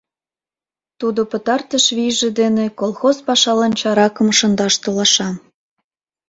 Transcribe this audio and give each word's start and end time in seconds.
Тудо 0.99 1.21
пытартыш 1.31 1.85
вийже 1.97 2.29
дене 2.39 2.65
колхоз 2.79 3.17
пашалан 3.27 3.71
чаракым 3.79 4.29
шындаш 4.37 4.73
толаша. 4.83 5.29